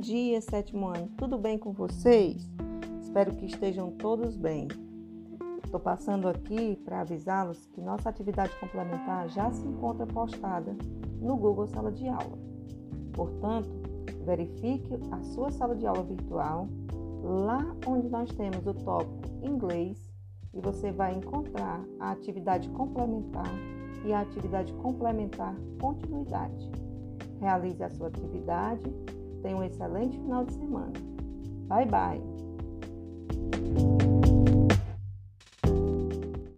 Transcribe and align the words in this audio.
dia, 0.00 0.40
sétimo 0.40 0.88
ano. 0.88 1.08
Tudo 1.16 1.38
bem 1.38 1.58
com 1.58 1.72
vocês? 1.72 2.50
Espero 3.00 3.34
que 3.34 3.46
estejam 3.46 3.90
todos 3.90 4.36
bem. 4.36 4.66
Estou 5.62 5.78
passando 5.78 6.28
aqui 6.28 6.76
para 6.84 7.02
avisá-los 7.02 7.66
que 7.66 7.80
nossa 7.80 8.08
atividade 8.08 8.58
complementar 8.58 9.28
já 9.28 9.52
se 9.52 9.66
encontra 9.66 10.06
postada 10.06 10.76
no 11.20 11.36
Google 11.36 11.66
Sala 11.66 11.92
de 11.92 12.08
Aula. 12.08 12.38
Portanto, 13.12 13.70
verifique 14.24 14.98
a 15.10 15.22
sua 15.22 15.50
sala 15.50 15.76
de 15.76 15.86
aula 15.86 16.02
virtual 16.02 16.68
lá 17.22 17.76
onde 17.86 18.08
nós 18.08 18.30
temos 18.32 18.66
o 18.66 18.74
tópico 18.74 19.28
inglês 19.42 20.10
e 20.54 20.60
você 20.60 20.90
vai 20.90 21.14
encontrar 21.14 21.84
a 21.98 22.10
atividade 22.10 22.68
complementar 22.70 23.52
e 24.04 24.12
a 24.12 24.20
atividade 24.20 24.72
complementar 24.74 25.54
continuidade. 25.80 26.70
Realize 27.40 27.82
a 27.82 27.90
sua 27.90 28.08
atividade. 28.08 29.19
Tenha 29.42 29.56
um 29.56 29.62
excelente 29.62 30.18
final 30.18 30.44
de 30.44 30.54
semana. 30.54 30.92
Bye 31.68 31.86
bye. 31.86 32.49